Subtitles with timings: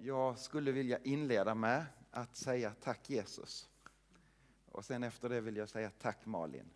[0.00, 3.68] Jag skulle vilja inleda med att säga tack Jesus.
[4.72, 6.70] Och sen efter det vill jag säga tack Malin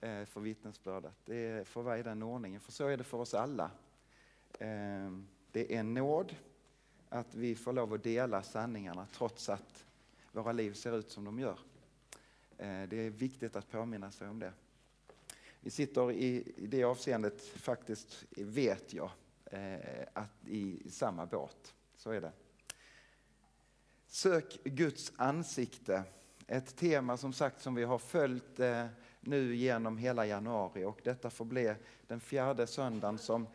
[0.00, 1.14] eh, för vittnesbördet.
[1.24, 3.70] Det får vara i den ordningen, för så är det för oss alla.
[4.58, 5.10] Eh,
[5.52, 6.34] det är nåd
[7.08, 9.84] att vi får lov att dela sanningarna trots att
[10.32, 11.58] våra liv ser ut som de gör.
[12.58, 14.52] Eh, det är viktigt att påminna sig om det.
[15.60, 19.10] Vi sitter i, det avseendet faktiskt, vet jag,
[20.12, 21.74] att i samma båt.
[22.06, 22.32] Så är det.
[24.06, 26.02] Sök Guds ansikte.
[26.46, 28.86] Ett tema som sagt som vi har följt eh,
[29.20, 31.74] nu genom hela januari och detta får bli
[32.06, 33.46] den fjärde söndagen som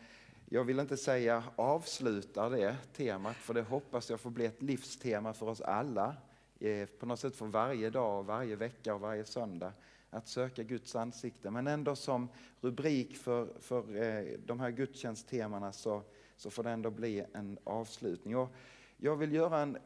[0.45, 5.33] jag vill inte säga avslutar det temat för det hoppas jag får bli ett livstema
[5.33, 6.15] för oss alla
[6.59, 9.73] eh, på något sätt för varje dag, varje vecka och varje söndag
[10.11, 11.51] att söka Guds ansikte.
[11.51, 12.29] Men ändå som
[12.61, 16.03] rubrik för, för eh, de här gudstjänsttemana så,
[16.37, 18.37] så får det ändå bli en avslutning.
[18.37, 18.49] Och
[18.97, 19.77] jag vill göra en,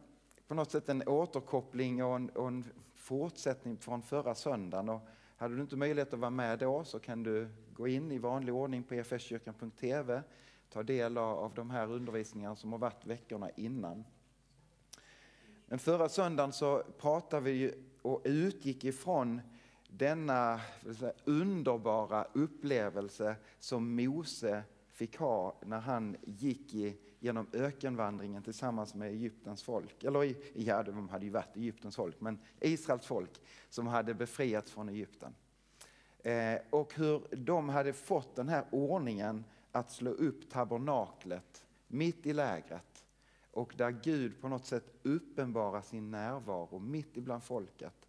[0.47, 4.89] på något sätt en återkoppling och en, och en fortsättning från förra söndagen.
[4.89, 5.01] Och
[5.37, 8.53] hade du inte möjlighet att vara med då så kan du gå in i vanlig
[8.53, 10.21] ordning på efskyrkan.tv,
[10.69, 14.03] ta del av de här undervisningarna som har varit veckorna innan.
[15.65, 19.41] Men förra söndagen så pratade vi och utgick ifrån
[19.97, 20.61] denna
[21.25, 29.63] underbara upplevelse som Mose fick ha när han gick i, genom ökenvandringen tillsammans med Egyptens
[29.63, 30.03] folk.
[30.03, 34.89] Eller ja, de hade ju varit Egyptens folk, men Israels folk som hade befriats från
[34.89, 35.35] Egypten.
[36.19, 42.33] Eh, och hur de hade fått den här ordningen att slå upp tabernaklet mitt i
[42.33, 43.05] lägret
[43.51, 48.04] och där Gud på något sätt uppenbarar sin närvaro mitt ibland folket.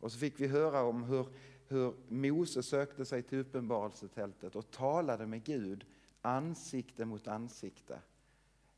[0.00, 1.26] Och så fick vi höra om hur,
[1.68, 5.86] hur Mose sökte sig till uppenbarelsetältet och talade med Gud
[6.22, 8.00] ansikte mot ansikte.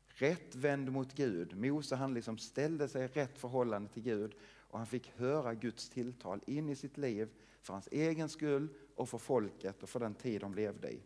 [0.07, 1.57] Rättvänd mot Gud.
[1.57, 5.89] Mose han liksom ställde sig i rätt förhållande till Gud och han fick höra Guds
[5.89, 7.29] tilltal in i sitt liv
[7.61, 11.01] för hans egen skull och för folket och för den tid de levde i.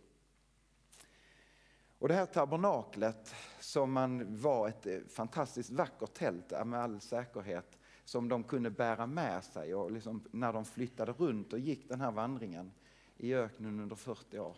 [1.99, 8.29] Och det här tabernaklet som man var ett fantastiskt vackert tält med all säkerhet som
[8.29, 12.11] de kunde bära med sig och liksom när de flyttade runt och gick den här
[12.11, 12.71] vandringen
[13.17, 14.57] i öknen under 40 år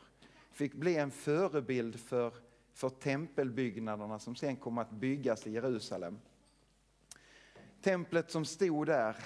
[0.57, 2.33] fick bli en förebild för,
[2.73, 6.19] för tempelbyggnaderna som sen kom att byggas i Jerusalem.
[7.81, 9.17] Templet som stod där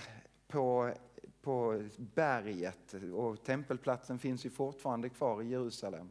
[0.48, 0.94] på,
[1.42, 6.10] på berget och tempelplatsen finns ju fortfarande kvar i Jerusalem,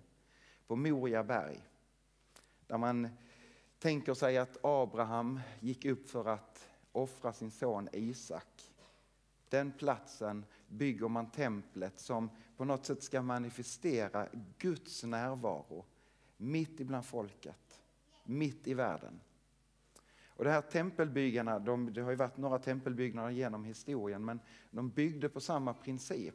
[0.67, 1.67] på Moria berg.
[2.67, 3.09] Där man
[3.79, 8.73] tänker sig att Abraham gick upp för att offra sin son Isak.
[9.49, 14.29] Den platsen bygger man templet som på något sätt ska manifestera
[14.59, 15.85] Guds närvaro
[16.37, 17.81] mitt ibland folket,
[18.25, 19.21] mitt i världen.
[20.27, 24.41] Och de här tempelbyggarna, de, det har ju varit några tempelbyggnader genom historien, men
[24.71, 26.35] de byggde på samma princip.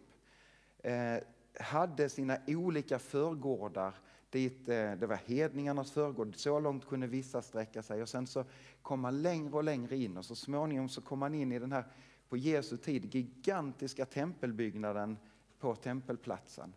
[0.77, 1.17] Eh,
[1.59, 3.95] hade sina olika förgårdar
[4.35, 8.45] dit eh, det var hedningarnas förgård, så långt kunde vissa sträcka sig och sen så
[8.81, 11.71] kom man längre och längre in och så småningom så kom man in i den
[11.71, 11.85] här
[12.29, 15.17] på Jesu tid gigantiska tempelbyggnaden
[15.59, 16.73] på tempelplatsen.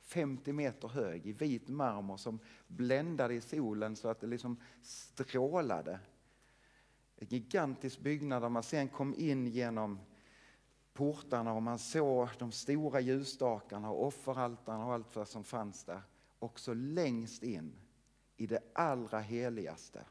[0.00, 5.98] 50 meter hög i vit marmor som bländade i solen så att det liksom strålade.
[7.16, 9.98] En gigantisk byggnad där man sen kom in genom
[10.92, 16.02] portarna och man såg de stora ljusstakarna och offeraltarna och allt vad som fanns där.
[16.38, 17.72] Också längst in
[18.36, 20.04] i det allra heligaste.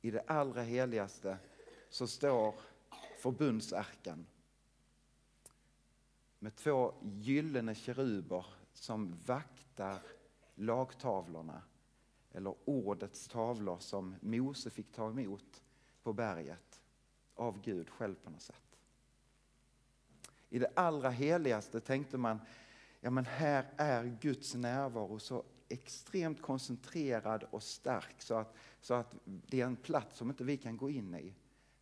[0.00, 1.38] I det allra heligaste
[1.88, 2.54] så står
[3.18, 4.26] förbundsarken
[6.38, 10.02] med två gyllene keruber som vaktar
[10.54, 11.62] lagtavlorna
[12.32, 15.62] eller ordets tavlor som Mose fick ta emot
[16.02, 16.80] på berget
[17.34, 18.78] av Gud själv på något sätt.
[20.48, 22.40] I det allra heligaste tänkte man,
[23.00, 29.14] ja men här är Guds närvaro så extremt koncentrerad och stark så att, så att
[29.24, 31.34] det är en plats som inte vi kan gå in i.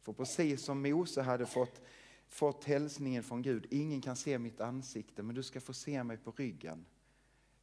[0.03, 1.81] För precis som Mose hade fått,
[2.29, 6.17] fått hälsningen från Gud, ingen kan se mitt ansikte men du ska få se mig
[6.17, 6.85] på ryggen.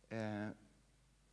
[0.10, 0.48] Eh,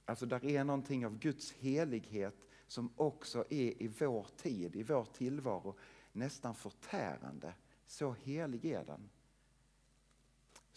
[0.04, 2.36] alltså där är någonting av Guds helighet
[2.66, 5.76] som också är i vår tid, i vår tillvaro,
[6.12, 7.54] nästan förtärande.
[7.86, 9.08] Så helig är den.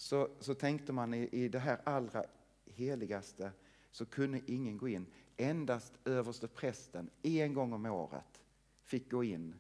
[0.06, 2.24] Så, så tänkte man i, i det här allra
[2.66, 3.52] heligaste
[3.92, 5.06] så kunde ingen gå in.
[5.38, 8.42] Endast överste prästen en gång om året
[8.84, 9.56] fick gå in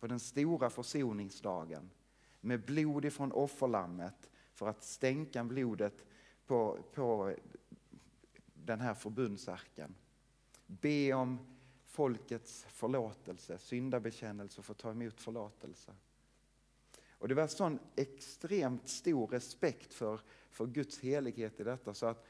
[0.00, 1.90] på den stora försoningsdagen
[2.40, 6.04] med blod ifrån offerlammet för att stänka blodet
[6.46, 7.34] på, på
[8.54, 9.94] den här förbundsarken.
[10.66, 11.38] Be om
[11.84, 15.92] folkets förlåtelse, syndabekännelse och få ta emot förlåtelse.
[17.18, 20.20] Och det var sån extremt stor respekt för,
[20.50, 22.26] för Guds helighet i detta så att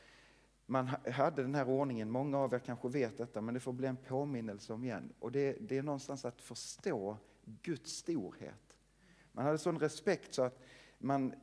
[0.67, 3.87] man hade den här ordningen, många av er kanske vet detta, men det får bli
[3.87, 5.13] en påminnelse om igen.
[5.19, 7.17] Och det, det är någonstans att förstå
[7.63, 8.77] Guds storhet.
[9.33, 10.63] Man hade sån respekt så att
[10.99, 11.35] man,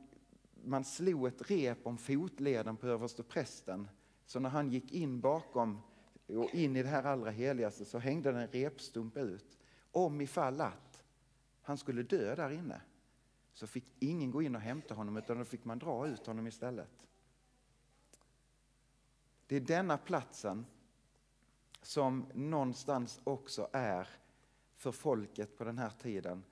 [0.64, 3.88] man slog ett rep om fotleden på översteprästen.
[4.26, 5.80] Så när han gick in bakom
[6.26, 9.58] och in i det här allra heligaste så hängde det en repstump ut.
[9.90, 11.04] Om ifall att
[11.62, 12.80] han skulle dö där inne
[13.56, 16.46] så fick ingen gå in och hämta honom utan då fick man dra ut honom
[16.46, 17.06] istället.
[19.46, 20.66] Det är denna platsen
[21.82, 24.08] som någonstans också är
[24.76, 26.44] för folket på den här tiden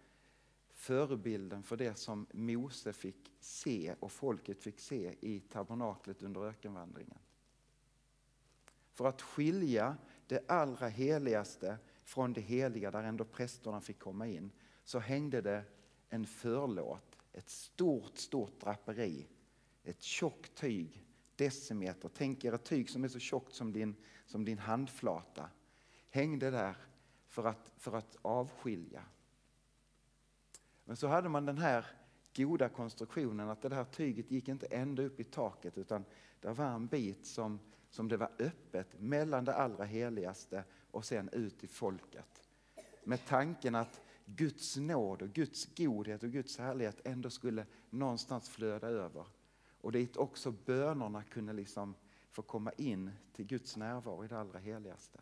[0.73, 7.19] förebilden för det som Mose fick se och folket fick se i tabernaklet under ökenvandringen.
[8.93, 9.97] För att skilja
[10.27, 14.51] det allra heligaste från det heliga där ändå prästerna fick komma in
[14.85, 15.65] så hängde det
[16.15, 19.27] en förlåt, ett stort, stort draperi,
[19.85, 21.07] ett tjockt tyg
[21.37, 22.11] decimeter.
[22.15, 23.97] Tänk er ett tyg som är så tjockt som din,
[24.27, 25.51] som din handflata.
[26.11, 26.77] Hängde där
[27.29, 29.05] för att, för att avskilja.
[30.85, 31.87] Men så hade man den här
[32.37, 36.05] goda konstruktionen att det här tyget gick inte ända upp i taket utan
[36.41, 37.61] det var en bit som,
[37.91, 42.43] som det var öppet mellan det allra heligaste och sen ut i folket.
[43.05, 48.89] Med tanken att Guds nåd och Guds godhet och Guds härlighet ändå skulle någonstans flöda
[48.89, 49.27] över
[49.81, 51.95] och dit också bönerna kunde liksom
[52.31, 55.21] få komma in till Guds närvaro i det allra heligaste.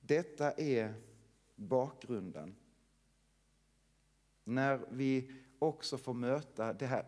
[0.00, 0.94] Detta är
[1.56, 2.56] bakgrunden.
[4.44, 7.06] När vi också får möta det här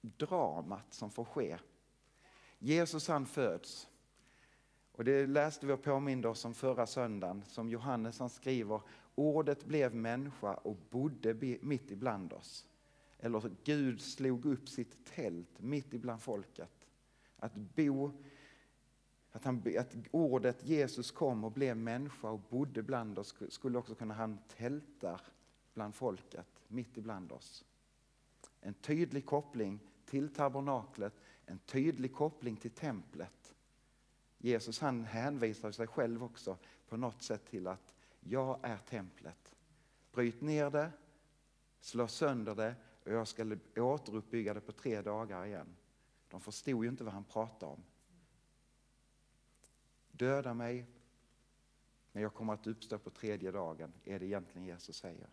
[0.00, 1.58] dramat som får ske.
[2.58, 3.89] Jesus han föds.
[5.00, 8.80] Och det läste vi och påminde oss om förra söndagen som Johannes han skriver.
[9.14, 12.66] Ordet blev människa och bodde mitt ibland oss.
[13.18, 16.86] Eller Gud slog upp sitt tält mitt ibland folket.
[17.36, 18.12] Att bo,
[19.32, 23.94] att, han, att ordet Jesus kom och blev människa och bodde bland oss skulle också
[23.94, 25.20] kunna han tältar
[25.74, 27.64] bland folket, mitt ibland oss.
[28.60, 31.14] En tydlig koppling till tabernaklet,
[31.46, 33.39] en tydlig koppling till templet.
[34.42, 36.58] Jesus han hänvisar sig själv också
[36.88, 39.54] på något sätt till att jag är templet.
[40.12, 40.92] Bryt ner det,
[41.80, 45.76] slå sönder det och jag ska återuppbygga det på tre dagar igen.
[46.28, 47.82] De förstod ju inte vad han pratade om.
[50.10, 50.86] Döda mig,
[52.12, 55.28] men jag kommer att uppstå på tredje dagen, är det egentligen Jesus säger.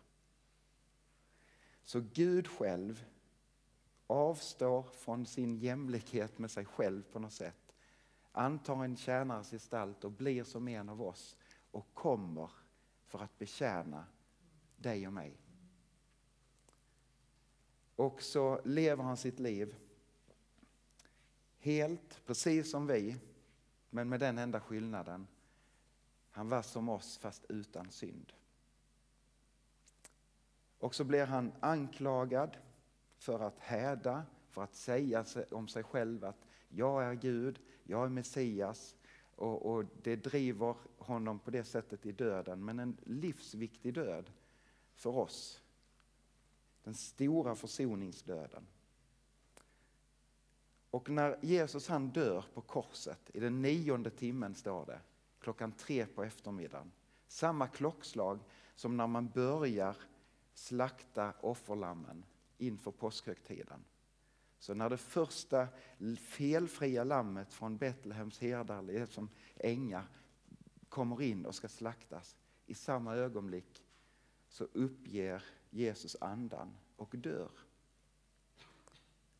[1.82, 3.04] Så Gud själv
[4.06, 7.67] avstår från sin jämlikhet med sig själv på något sätt,
[8.38, 11.36] antar en tjänares gestalt och blir som en av oss
[11.70, 12.50] och kommer
[13.06, 14.04] för att betjäna
[14.76, 15.36] dig och mig.
[17.96, 19.76] Och så lever han sitt liv
[21.58, 23.16] helt, precis som vi,
[23.90, 25.26] men med den enda skillnaden.
[26.30, 28.32] Han var som oss fast utan synd.
[30.78, 32.56] Och så blir han anklagad
[33.16, 38.08] för att häda, för att säga om sig själv att jag är Gud, jag är
[38.08, 38.96] Messias.
[39.36, 44.30] Och, och det driver honom på det sättet i döden, men en livsviktig död
[44.94, 45.62] för oss
[46.84, 48.66] den stora försoningsdöden.
[50.90, 55.00] Och när Jesus han dör på korset, i den nionde timmen står det,
[55.38, 56.92] klockan tre på eftermiddagen.
[57.26, 58.38] Samma klockslag
[58.74, 59.96] som när man börjar
[60.54, 62.24] slakta offerlammen
[62.58, 63.84] inför påskhögtiden.
[64.58, 65.68] Så när det första
[66.18, 70.08] felfria lammet från Betlehems herdar, som ängar,
[70.88, 72.36] kommer in och ska slaktas,
[72.66, 73.84] i samma ögonblick
[74.48, 77.50] så uppger Jesus andan och dör.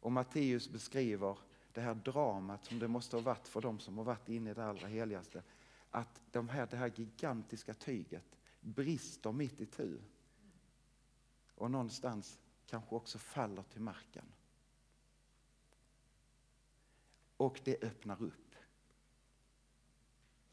[0.00, 1.38] Och Matteus beskriver
[1.72, 4.54] det här dramat som det måste ha varit för dem som har varit inne i
[4.54, 5.42] det allra heligaste.
[5.90, 9.98] Att de här, det här gigantiska tyget brister mitt i tu.
[11.54, 14.25] Och någonstans kanske också faller till marken.
[17.38, 18.54] Och det öppnar upp.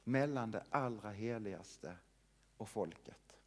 [0.03, 1.97] Mellan det allra heligaste
[2.57, 3.37] och folket.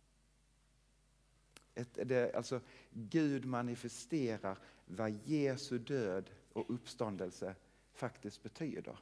[1.75, 7.54] Ett, det, alltså, Gud manifesterar vad Jesu död och uppståndelse
[7.92, 8.99] faktiskt betyder.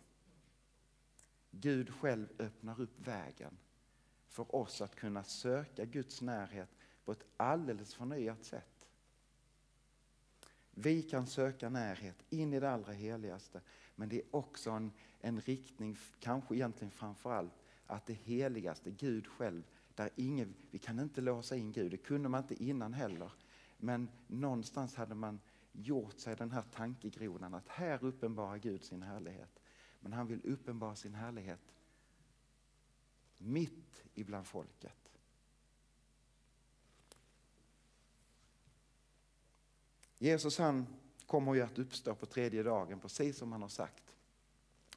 [1.51, 3.59] Gud själv öppnar upp vägen
[4.29, 6.69] för oss att kunna söka Guds närhet
[7.05, 8.89] på ett alldeles förnyat sätt.
[10.71, 13.61] Vi kan söka närhet in i det allra heligaste
[13.97, 17.53] men det är också en, en riktning, kanske egentligen framförallt,
[17.87, 19.63] att det heligaste, Gud själv,
[19.95, 23.33] där ingen, vi kan inte låsa in Gud, det kunde man inte innan heller.
[23.79, 25.41] Men någonstans hade man
[25.73, 29.61] gjort sig den här tankegrodan att här uppenbarar Gud sin härlighet.
[30.01, 31.61] Men han vill uppenbara sin härlighet
[33.39, 35.11] mitt ibland folket.
[40.19, 40.87] Jesus han
[41.27, 44.17] kommer ju att uppstå på tredje dagen, precis som han har sagt.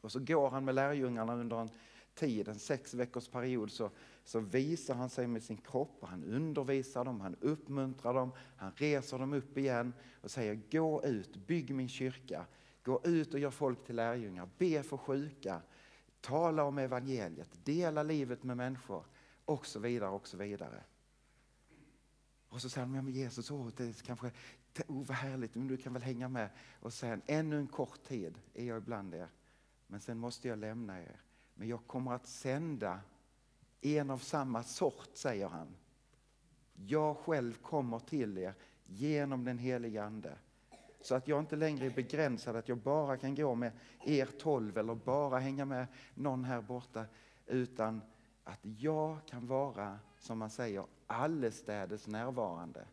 [0.01, 1.69] Och så går han med lärjungarna under en
[2.15, 3.89] tid, en sex veckors period, så,
[4.23, 8.71] så visar han sig med sin kropp och han undervisar dem, han uppmuntrar dem, han
[8.75, 12.45] reser dem upp igen och säger gå ut, bygg min kyrka,
[12.83, 15.61] gå ut och gör folk till lärjungar, be för sjuka,
[16.21, 19.05] tala om evangeliet, dela livet med människor.
[19.45, 20.83] Och så vidare och så vidare.
[22.49, 24.31] Och så säger han, men Jesus, åh, det kanske,
[24.87, 26.49] oh, vad härligt, men du kan väl hänga med.
[26.79, 29.27] Och sen ännu en kort tid är jag ibland er,
[29.87, 31.21] men sen måste jag lämna er.
[31.53, 32.99] Men jag kommer att sända
[33.81, 35.67] en av samma sort, säger han.
[36.73, 38.53] Jag själv kommer till er
[38.85, 40.37] genom den helige Ande.
[41.01, 43.71] Så att jag inte längre är begränsad, att jag bara kan gå med
[44.05, 47.05] er tolv eller bara hänga med någon här borta.
[47.45, 48.01] Utan
[48.43, 52.85] att jag kan vara, som man säger, allestädes närvarande.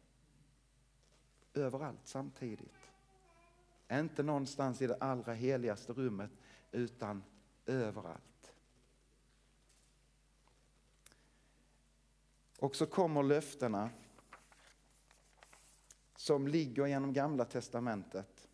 [1.57, 2.91] Överallt samtidigt.
[3.93, 6.31] Inte någonstans i det allra heligaste rummet,
[6.73, 7.23] utan
[7.67, 8.55] överallt.
[12.59, 13.91] Och så kommer löftena
[16.17, 18.49] som ligger genom Gamla Testamentet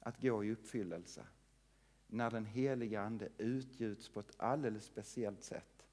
[0.00, 1.26] att gå i uppfyllelse
[2.06, 5.86] när den heliga Ande utgjuts på ett alldeles speciellt sätt.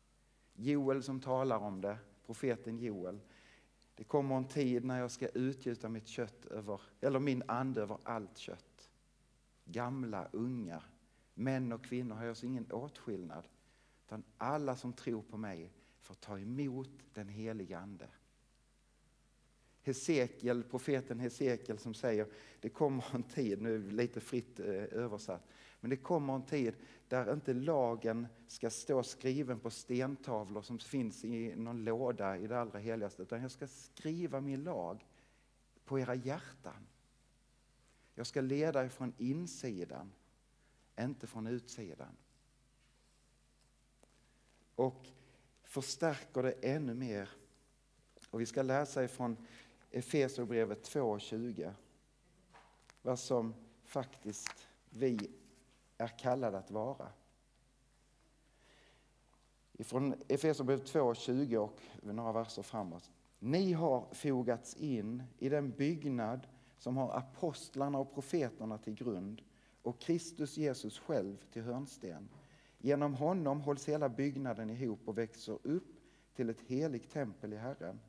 [0.54, 3.20] Joel som talar om det, profeten Joel.
[3.96, 7.98] Det kommer en tid när jag ska utgjuta mitt kött över, eller min ande över
[8.04, 8.90] allt kött.
[9.66, 10.84] Gamla, unga,
[11.34, 13.48] män och kvinnor har jag ingen åtskillnad.
[14.06, 15.72] Utan alla som tror på mig
[16.02, 18.08] får ta emot den heliga Ande.
[19.84, 22.28] Hesekiel, profeten Hesekiel som säger
[22.60, 25.48] det kommer en tid, nu lite fritt eh, översatt,
[25.80, 26.74] men det kommer en tid
[27.08, 32.60] där inte lagen ska stå skriven på stentavlor som finns i någon låda i det
[32.60, 35.06] allra heligaste, utan jag ska skriva min lag
[35.86, 36.88] på era hjärtan.
[38.16, 40.12] Jag ska leda er från insidan,
[41.00, 42.18] inte från utsidan.
[44.76, 45.08] Och
[45.64, 47.30] förstärker det ännu mer.
[48.30, 49.38] Och vi ska läsa ifrån
[49.92, 51.74] Efesierbrevet 2.20.
[53.02, 55.32] Vad som faktiskt vi
[55.98, 57.08] är kallade att vara.
[59.74, 63.12] Ifrån Efesierbrevet 2.20 och några verser framåt.
[63.40, 69.42] Ni har fogats in i den byggnad som har apostlarna och profeterna till grund
[69.82, 72.30] och Kristus Jesus själv till hörnsten.
[72.78, 76.00] Genom honom hålls hela byggnaden ihop och växer upp
[76.36, 78.00] till ett heligt tempel i Herren.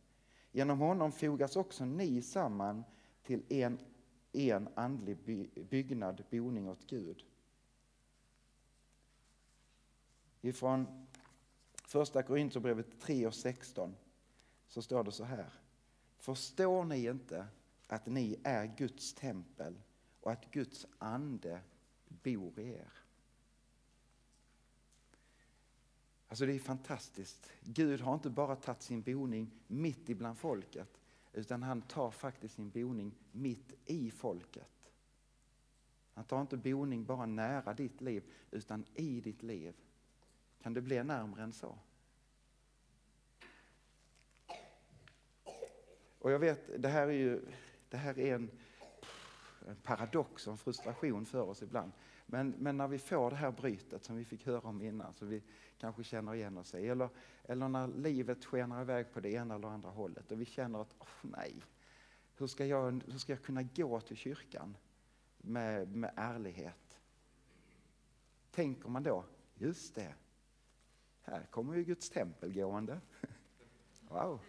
[0.52, 2.85] Genom honom fogas också ni samman
[3.23, 3.78] till en,
[4.32, 5.16] en andlig
[5.71, 7.25] byggnad, boning åt Gud.
[10.40, 11.06] Ifrån
[11.85, 13.97] första Korinthierbrevet 3 och 16
[14.68, 15.52] så står det så här.
[16.16, 17.47] Förstår ni inte
[17.87, 19.75] att ni är Guds tempel
[20.21, 21.61] och att Guds ande
[22.09, 23.01] bor i er?
[26.33, 27.51] Alltså det är fantastiskt.
[27.61, 31.01] Gud har inte bara tagit sin boning mitt ibland folket
[31.33, 34.91] utan han tar faktiskt sin boning mitt i folket.
[36.15, 39.75] Han tar inte boning bara nära ditt liv utan i ditt liv.
[40.62, 41.79] Kan det bli närmre än så?
[46.19, 47.41] Och jag vet, det här är ju
[47.89, 48.51] det här är en,
[49.69, 51.92] en paradox och en frustration för oss ibland.
[52.26, 55.28] Men, men när vi får det här brytet som vi fick höra om innan, som
[55.28, 55.42] vi
[55.78, 57.09] kanske känner igen oss i, eller,
[57.45, 60.95] eller när livet skenar iväg på det ena eller andra hållet och vi känner att
[60.99, 61.62] oh, nej,
[62.37, 64.76] hur ska, jag, hur ska jag kunna gå till kyrkan
[65.38, 67.00] med, med ärlighet?
[68.50, 70.14] Tänker man då, just det,
[71.21, 73.00] här kommer ju Guds tempel gående.
[74.09, 74.40] Wow!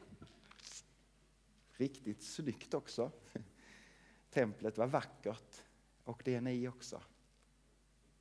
[1.71, 3.11] Riktigt snyggt också.
[4.33, 5.63] Templet var vackert
[6.03, 7.01] och det är ni också.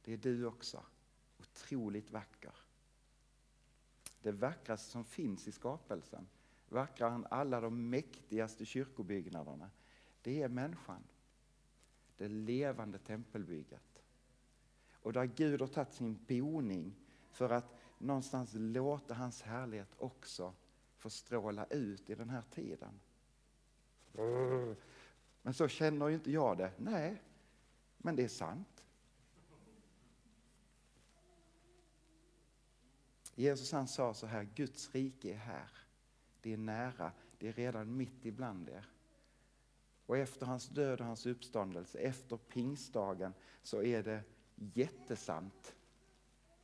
[0.02, 0.84] Det är du också.
[1.38, 2.54] Otroligt vacker.
[4.22, 6.28] Det vackraste som finns i skapelsen,
[6.68, 9.70] vackrare än alla de mäktigaste kyrkobyggnaderna,
[10.22, 11.02] det är människan.
[12.16, 14.02] Det levande tempelbygget.
[14.92, 16.94] Och där Gud har tagit sin boning
[17.30, 20.54] för att någonstans låta hans härlighet också
[20.96, 23.00] få stråla ut i den här tiden.
[25.42, 26.72] Men så känner ju inte jag det.
[26.76, 27.22] Nej,
[27.98, 28.84] men det är sant.
[33.34, 35.70] Jesus han sa så här, Guds rike är här.
[36.40, 38.86] Det är nära, det är redan mitt ibland er.
[40.06, 44.22] Och efter hans död och hans uppståndelse, efter pingstdagen, så är det
[44.54, 45.74] jättesant.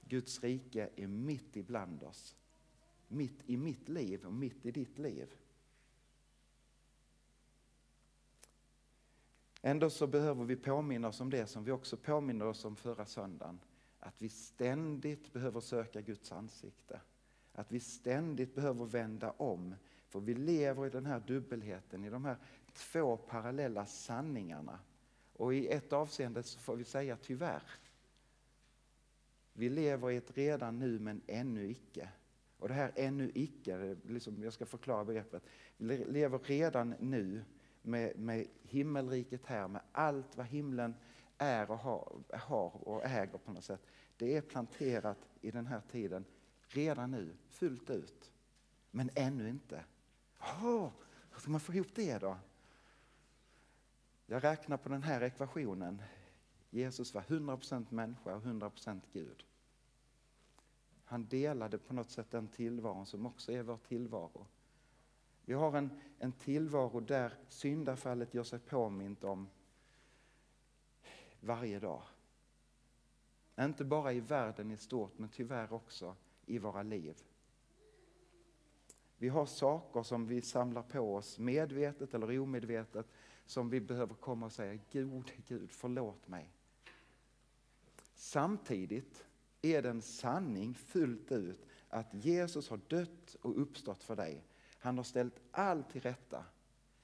[0.00, 2.36] Guds rike är mitt ibland oss.
[3.08, 5.34] Mitt i mitt liv och mitt i ditt liv.
[9.62, 13.06] Ändå så behöver vi påminna oss om det som vi också påminner oss om förra
[13.06, 13.60] söndagen.
[14.00, 17.00] Att vi ständigt behöver söka Guds ansikte.
[17.52, 19.74] Att vi ständigt behöver vända om.
[20.08, 22.36] För vi lever i den här dubbelheten, i de här
[22.72, 24.78] två parallella sanningarna.
[25.32, 27.62] Och i ett avseende så får vi säga tyvärr.
[29.52, 32.08] Vi lever i ett redan nu men ännu icke.
[32.58, 35.42] Och det här ännu icke, liksom jag ska förklara begreppet.
[35.76, 37.44] Vi lever redan nu
[37.88, 40.94] med, med himmelriket här, med allt vad himlen
[41.38, 43.86] är och har, har och äger på något sätt.
[44.16, 46.24] Det är planterat i den här tiden
[46.68, 48.32] redan nu, fullt ut.
[48.90, 49.84] Men ännu inte.
[50.40, 50.90] Oh,
[51.30, 52.36] hur ska man få ihop det då?
[54.26, 56.02] Jag räknar på den här ekvationen.
[56.70, 59.44] Jesus var 100% människa och 100% Gud.
[61.04, 64.46] Han delade på något sätt den tillvaron som också är vår tillvaro.
[65.48, 69.48] Vi har en, en tillvaro där syndafallet gör sig påmint om
[71.40, 72.02] varje dag.
[73.60, 77.22] Inte bara i världen i stort, men tyvärr också i våra liv.
[79.16, 83.06] Vi har saker som vi samlar på oss, medvetet eller omedvetet,
[83.46, 86.52] som vi behöver komma och säga Gode Gud, förlåt mig.
[88.14, 89.26] Samtidigt
[89.62, 94.44] är det en sanning fullt ut att Jesus har dött och uppstått för dig.
[94.78, 96.44] Han har ställt allt till rätta.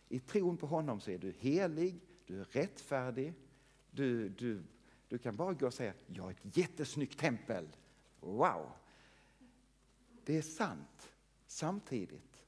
[0.08, 3.34] I tron på honom så är du helig, du är rättfärdig,
[3.90, 4.62] du, du,
[5.08, 7.68] du kan bara gå och säga jag har ett jättesnyggt tempel.
[8.20, 8.70] Wow!
[10.24, 11.12] Det är sant
[11.46, 12.42] samtidigt.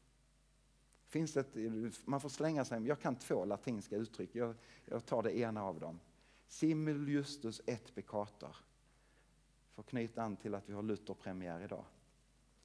[1.09, 1.57] Finns ett,
[2.05, 5.81] man får slänga sig, jag kan två latinska uttryck, jag, jag tar det ena av
[5.81, 6.01] dem.
[6.49, 8.57] Simul justus et peccator.
[9.75, 11.85] För att knyta an till att vi har Lutherpremiär idag.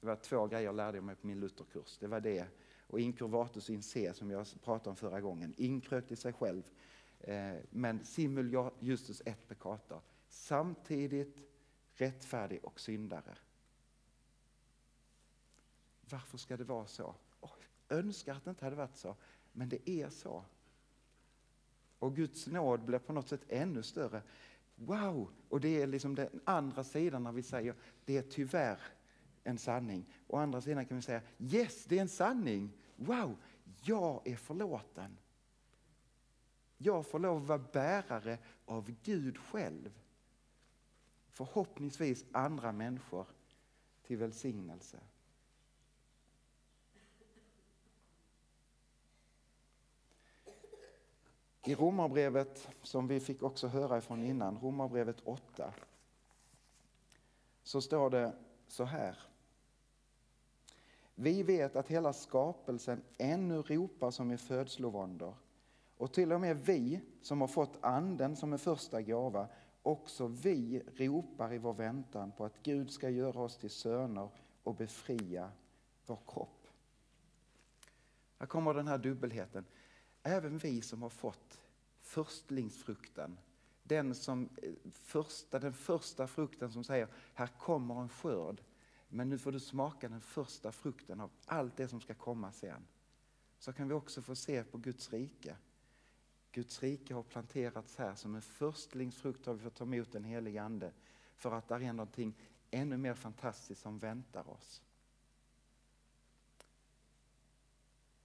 [0.02, 1.98] Det var två grejer jag lärde mig på min Lutherkurs.
[1.98, 2.46] Det var det
[2.86, 5.54] och inkurvatus in se som jag pratade om förra gången.
[5.56, 6.62] Inkrökt i sig själv.
[7.20, 10.00] Eh, men simul justus et peccata.
[10.28, 11.36] Samtidigt
[11.94, 13.36] rättfärdig och syndare.
[16.10, 17.14] Varför ska det vara så?
[17.40, 17.54] Oh,
[17.88, 19.16] önskar att det inte hade varit så,
[19.52, 20.44] men det är så.
[21.98, 24.22] Och Guds nåd blir på något sätt ännu större.
[24.74, 25.30] Wow!
[25.48, 28.78] Och det är liksom den andra sidan när vi säger det är tyvärr
[29.44, 30.06] en sanning.
[30.26, 32.72] Å andra sidan kan vi säga yes, det är en sanning.
[32.96, 33.36] Wow,
[33.82, 35.18] jag är förlåten.
[36.76, 40.00] Jag får lov att vara bärare av Gud själv.
[41.28, 43.26] Förhoppningsvis andra människor
[44.02, 45.00] till välsignelse.
[51.64, 55.74] I Romarbrevet, som vi fick också höra ifrån innan, Romarbrevet 8,
[57.62, 59.18] så står det så här.
[61.14, 65.34] Vi vet att hela skapelsen ännu ropar som i födslovåndor.
[65.96, 69.48] Och till och med vi som har fått anden som en första gåva,
[69.82, 74.28] också vi ropar i vår väntan på att Gud ska göra oss till söner
[74.62, 75.50] och befria
[76.06, 76.68] vår kropp.
[78.38, 79.64] Här kommer den här dubbelheten.
[80.22, 81.62] Även vi som har fått
[82.00, 83.38] förstlingsfrukten,
[83.82, 88.62] den, som, eh, första, den första frukten som säger här kommer en skörd,
[89.14, 92.86] men nu får du smaka den första frukten av allt det som ska komma sen.
[93.58, 95.56] Så kan vi också få se på Guds rike.
[96.52, 100.62] Guds rike har planterats här som en förstlingsfrukt har vi fått ta emot den helige
[100.62, 100.92] Ande
[101.36, 102.34] för att där är någonting
[102.70, 104.82] ännu mer fantastiskt som väntar oss.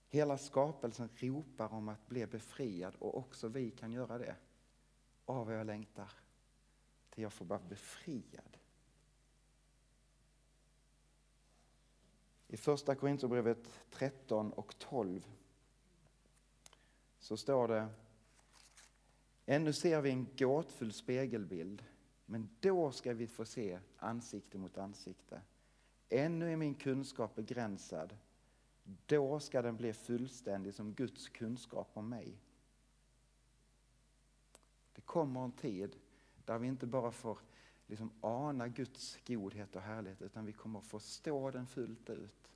[0.09, 4.35] Hela skapelsen ropar om att bli befriad och också vi kan göra det.
[5.25, 6.11] Åh, vad jag längtar
[7.09, 8.56] till jag får vara befriad.
[12.47, 15.27] I första Korinthierbrevet 13 och 12
[17.19, 17.87] så står det
[19.45, 21.83] Ännu ser vi en gåtfull spegelbild,
[22.25, 25.41] men då ska vi få se ansikte mot ansikte.
[26.09, 28.17] Ännu är min kunskap begränsad,
[29.05, 32.37] då ska den bli fullständig som Guds kunskap om mig.
[34.93, 35.95] Det kommer en tid
[36.45, 37.39] där vi inte bara får
[37.87, 42.51] liksom ana Guds godhet och härlighet utan vi kommer att förstå den fullt ut.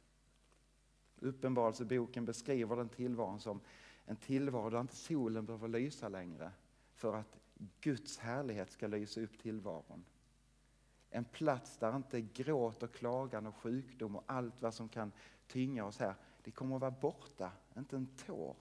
[1.19, 3.59] Uppenbarelseboken beskriver den tillvaron som
[4.05, 6.51] en tillvaro där inte solen behöver lysa längre
[6.93, 7.39] för att
[7.81, 10.05] Guds härlighet ska lysa upp tillvaron.
[11.09, 15.11] En plats där inte gråt och klagan och sjukdom och allt vad som kan
[15.47, 18.55] tynga oss här, det kommer att vara borta, inte en tår.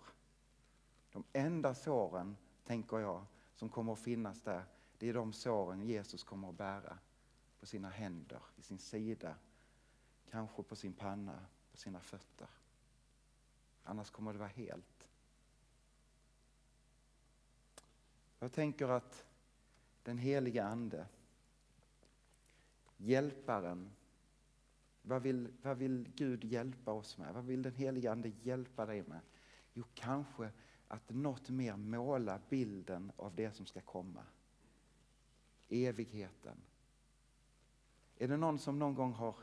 [1.12, 4.64] De enda såren, tänker jag, som kommer att finnas där,
[5.00, 6.98] det är de såren Jesus kommer att bära
[7.60, 9.34] på sina händer, i sin sida,
[10.30, 12.48] kanske på sin panna, på sina fötter.
[13.84, 15.08] Annars kommer det vara helt.
[18.38, 19.24] Jag tänker att
[20.02, 21.06] den heliga Ande,
[22.96, 23.90] hjälparen,
[25.02, 27.34] vad vill, vad vill Gud hjälpa oss med?
[27.34, 29.20] Vad vill den heliga Ande hjälpa dig med?
[29.72, 30.50] Jo, kanske
[30.88, 34.24] att något mer måla bilden av det som ska komma.
[35.70, 36.56] Evigheten.
[38.16, 39.34] Är det någon som någon gång har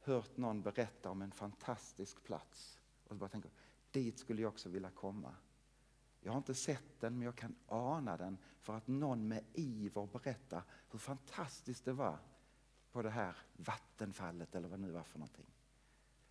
[0.00, 3.50] hört någon berätta om en fantastisk plats och bara tänker,
[3.90, 5.34] dit skulle jag också vilja komma.
[6.20, 10.06] Jag har inte sett den men jag kan ana den för att någon med iver
[10.12, 12.18] berättar hur fantastiskt det var
[12.92, 15.46] på det här vattenfallet eller vad det nu var för någonting.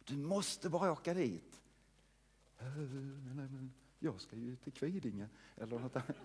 [0.06, 1.62] Du måste bara åka dit.
[2.60, 2.66] Äh,
[4.00, 6.18] jag ska ju till Kvidinge eller något annat.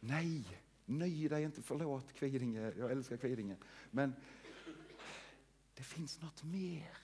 [0.00, 1.62] Nej, nöj dig inte.
[1.62, 3.56] Förlåt Kvidinge, jag älskar Kvidinge.
[3.90, 4.14] Men
[5.74, 6.98] det finns något mer.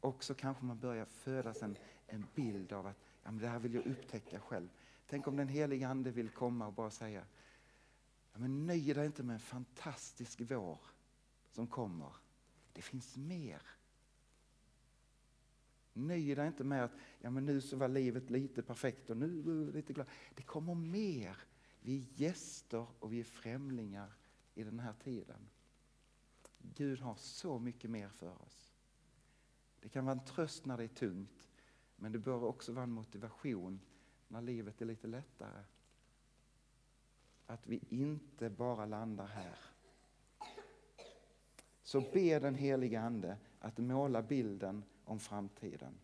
[0.00, 3.58] Och så kanske man börjar födas en, en bild av att ja, men det här
[3.58, 4.68] vill jag upptäcka själv.
[5.06, 7.24] Tänk om den heliga Ande vill komma och bara säga
[8.32, 10.78] ja, men nöj dig inte med en fantastisk vår
[11.50, 12.12] som kommer.
[12.72, 13.62] Det finns mer.
[15.96, 19.68] Nöj dig inte med att ja, men nu så var livet lite perfekt och nu
[19.68, 20.06] är lite glad.
[20.34, 21.36] Det kommer mer.
[21.80, 24.12] Vi är gäster och vi är främlingar
[24.54, 25.48] i den här tiden.
[26.58, 28.74] Gud har så mycket mer för oss.
[29.80, 31.48] Det kan vara en tröst när det är tungt,
[31.96, 33.80] men det bör också vara en motivation
[34.28, 35.62] när livet är lite lättare.
[37.46, 39.58] Att vi inte bara landar här.
[41.82, 45.94] Så be den heliga Ande att måla bilden om framtiden.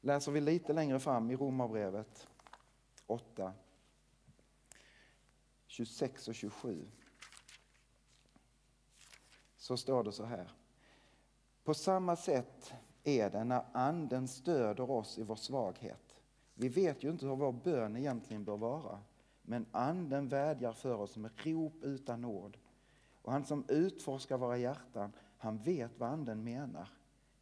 [0.00, 2.28] Läser vi lite längre fram i Romarbrevet
[3.06, 3.52] 8,
[5.66, 6.86] 26 och 27
[9.56, 10.50] så står det så här.
[11.64, 12.72] På samma sätt
[13.04, 16.20] är det när Anden stöder oss i vår svaghet.
[16.54, 18.98] Vi vet ju inte hur vår bön egentligen bör vara,
[19.42, 22.58] men Anden vädjar för oss med rop utan ord.
[23.22, 26.88] Och han som utforskar våra hjärtan, han vet vad Anden menar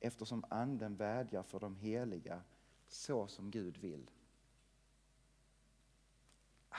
[0.01, 2.43] eftersom Anden vädjar för de heliga
[2.89, 4.11] så som Gud vill.
[6.69, 6.77] Ah.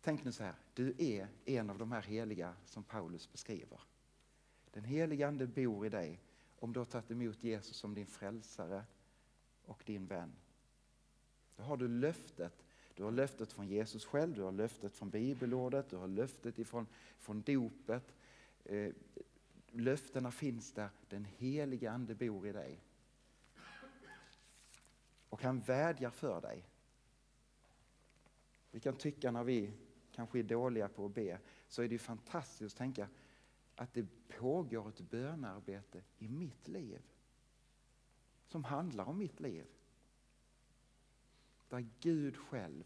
[0.00, 3.80] Tänk nu så här, du är en av de här heliga som Paulus beskriver.
[4.70, 6.20] Den heliga Ande bor i dig
[6.58, 8.84] om du har tagit emot Jesus som din frälsare
[9.64, 10.32] och din vän.
[11.56, 12.64] Då har du löftet.
[12.94, 16.86] Du har löftet från Jesus själv, du har löftet från bibelordet, du har löftet ifrån,
[17.18, 18.14] från dopet.
[18.64, 18.92] Eh,
[19.70, 22.80] löftena finns där, den heliga Ande bor i dig.
[25.28, 26.68] Och han vädjar för dig.
[28.70, 29.72] Vi kan tycka när vi
[30.12, 33.08] kanske är dåliga på att be, så är det fantastiskt att tänka
[33.74, 37.02] att det pågår ett bönarbete i mitt liv.
[38.46, 39.66] Som handlar om mitt liv.
[41.68, 42.84] Där Gud själv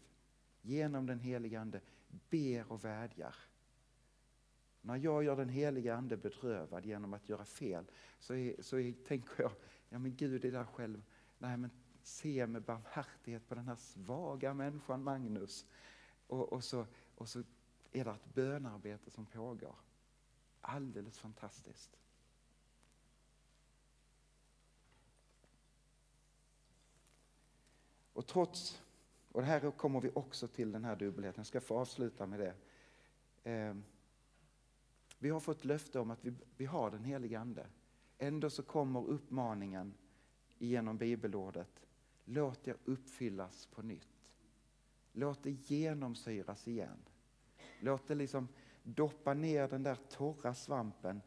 [0.61, 1.81] genom den helige Ande
[2.29, 3.35] ber och vädjar.
[4.81, 7.85] När jag gör den heliga Ande bedrövad genom att göra fel
[8.19, 9.51] så, är, så är, tänker jag,
[9.89, 11.03] ja men Gud är där själv.
[11.37, 15.65] Nej men se med barmhärtighet på den här svaga människan Magnus.
[16.27, 17.43] Och, och, så, och så
[17.91, 19.75] är det ett bönarbete som pågår.
[20.61, 21.99] Alldeles fantastiskt.
[28.13, 28.81] Och trots,
[29.31, 32.55] och här kommer vi också till den här dubbelheten, jag ska få avsluta med det.
[33.43, 33.83] Ehm,
[35.19, 37.67] vi har fått löfte om att vi, vi har den helige Ande.
[38.17, 39.93] Ändå så kommer uppmaningen
[40.57, 41.85] genom bibelordet,
[42.25, 44.31] låt er uppfyllas på nytt.
[45.11, 46.99] Låt det genomsyras igen.
[47.79, 48.47] Låt det liksom
[48.83, 51.21] doppa ner den där torra svampen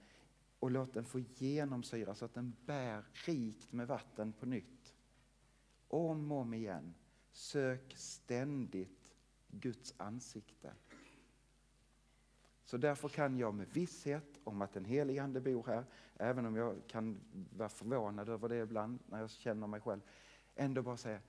[0.58, 4.94] och låt den få genomsyra så att den bär rikt med vatten på nytt.
[5.88, 6.94] Om och om igen.
[7.32, 9.14] Sök ständigt
[9.48, 10.72] Guds ansikte.
[12.64, 15.84] Så därför kan jag med visshet om att den helige Ande bor här,
[16.16, 17.20] även om jag kan
[17.56, 20.00] vara förvånad över det ibland när jag känner mig själv,
[20.54, 21.20] ändå bara säga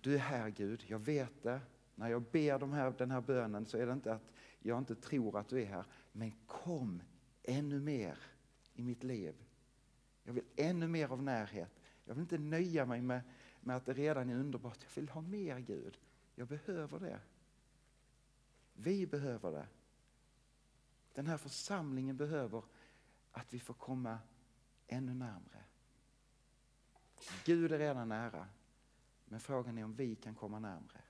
[0.00, 1.60] Du är här Gud, jag vet det.
[1.94, 4.94] När jag ber de här, den här bönen så är det inte att jag inte
[4.94, 7.02] tror att du är här, men kom
[7.42, 8.18] ännu mer
[8.74, 9.34] i mitt liv.
[10.22, 11.80] Jag vill ännu mer av närhet.
[12.04, 13.20] Jag vill inte nöja mig med,
[13.60, 14.78] med att det redan är underbart.
[14.82, 15.98] Jag vill ha mer Gud.
[16.34, 17.20] Jag behöver det.
[18.72, 19.66] Vi behöver det.
[21.14, 22.62] Den här församlingen behöver
[23.32, 24.18] att vi får komma
[24.86, 25.64] ännu närmre.
[27.44, 28.48] Gud är redan nära,
[29.24, 31.00] men frågan är om vi kan komma närmre.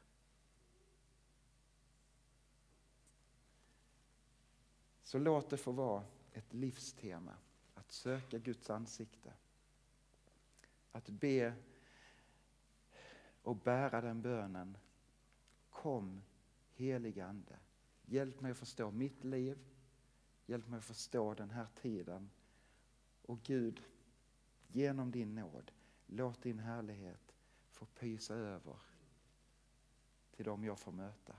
[5.02, 7.34] Så låt det få vara ett livstema
[7.74, 9.32] att söka Guds ansikte.
[10.92, 11.54] Att be
[13.42, 14.78] och bära den bönen.
[15.70, 16.22] Kom
[16.74, 17.58] helige Ande.
[18.06, 19.58] Hjälp mig att förstå mitt liv.
[20.50, 22.30] Hjälp mig att förstå den här tiden.
[23.22, 23.82] Och Gud,
[24.68, 25.72] genom din nåd,
[26.06, 27.34] låt din härlighet
[27.70, 28.76] få pysa över
[30.30, 31.36] till dem jag får möta.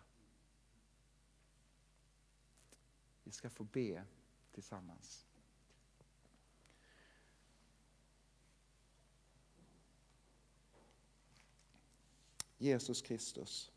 [3.23, 4.05] Vi ska få be
[4.51, 5.27] tillsammans.
[12.57, 13.71] Jesus Kristus.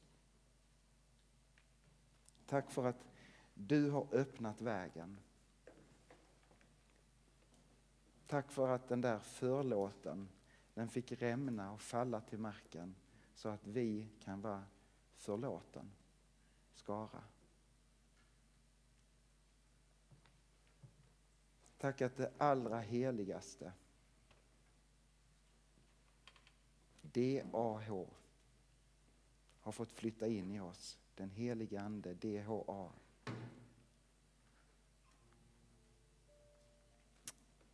[2.47, 3.14] Tack för att
[3.55, 5.19] du har öppnat vägen.
[8.27, 10.29] Tack för att den där förlåten,
[10.75, 12.95] den fick rämna och falla till marken
[13.35, 14.65] så att vi kan vara
[15.17, 15.91] förlåten
[16.75, 17.23] skara.
[21.79, 23.73] Tack att det allra heligaste,
[27.03, 28.07] DAH,
[29.61, 30.99] har fått flytta in i oss.
[31.15, 32.91] Den heliga Ande, DHA.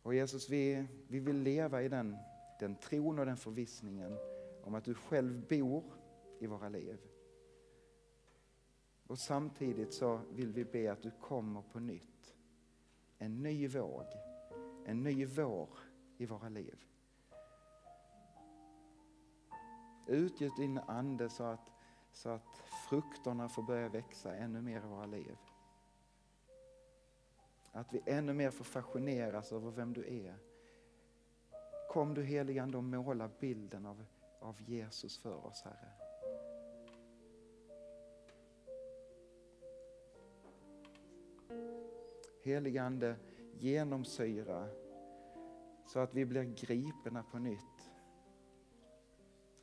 [0.03, 2.17] Och Jesus, vi, vi vill leva i den,
[2.59, 4.17] den tron och den förvissningen
[4.63, 5.83] om att du själv bor
[6.39, 6.97] i våra liv.
[9.07, 12.35] Och samtidigt så vill vi be att du kommer på nytt.
[13.17, 14.05] En ny våg,
[14.85, 15.69] en ny vår
[16.17, 16.83] i våra liv.
[20.07, 21.71] Utgjut din ande så att
[22.11, 22.61] så att
[22.91, 25.37] frukterna får börja växa ännu mer i våra liv.
[27.71, 30.35] Att vi ännu mer får fascineras över vem du är.
[31.89, 34.05] Kom du heligande och måla bilden av,
[34.39, 35.91] av Jesus för oss Herre.
[42.43, 43.15] Heligande
[43.53, 44.67] genomsyra
[45.85, 47.91] så att vi blir gripna på nytt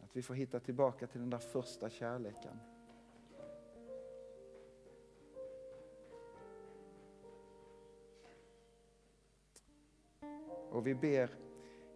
[0.00, 2.77] att vi får hitta tillbaka till den där första kärleken.
[10.70, 11.30] Och vi ber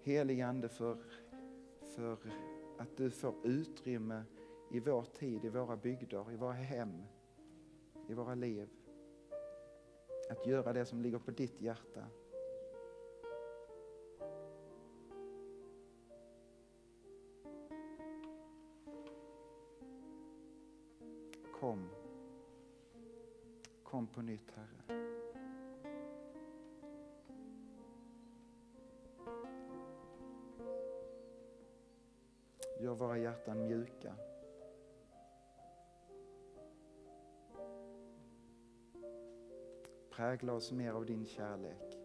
[0.02, 0.96] helige Ande för,
[1.80, 2.16] för
[2.78, 4.24] att du får utrymme
[4.70, 7.02] i vår tid, i våra bygder, i våra hem,
[8.08, 8.68] i våra liv.
[10.30, 12.06] Att göra det som ligger på ditt hjärta.
[21.60, 21.88] Kom.
[23.82, 25.01] Kom på nytt, Herre.
[33.02, 34.14] Våra hjärtan mjuka.
[40.10, 41.98] Prägla oss mer av din kärlek.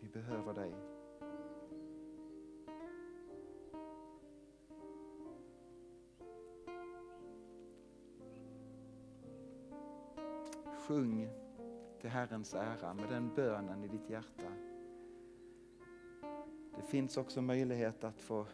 [0.00, 0.74] Vi behöver dig.
[10.88, 11.28] Sjung
[12.00, 14.67] till Herrens ära med den bönen i ditt hjärta.
[16.88, 18.46] Det finns också möjlighet att få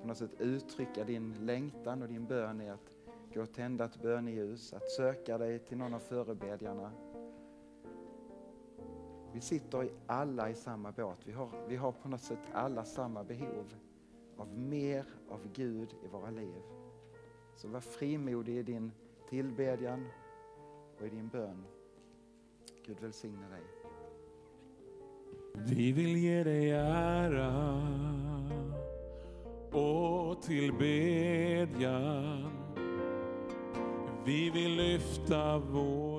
[0.00, 2.96] på något sätt uttrycka din längtan och din bön i att
[3.34, 6.92] gå och tända ett böneljus, att söka dig till någon av förebedjarna.
[9.32, 11.18] Vi sitter alla i samma båt.
[11.24, 13.74] Vi har, vi har på något sätt alla samma behov
[14.36, 16.62] av mer av Gud i våra liv.
[17.56, 18.92] Så var frimodig i din
[19.28, 20.06] tillbedjan
[20.98, 21.64] och i din bön.
[22.86, 23.83] Gud välsigne dig.
[25.58, 27.82] Vi vill ge dig ära
[29.72, 32.04] och tillbedjan.
[34.24, 36.13] Vi vill lyfta vår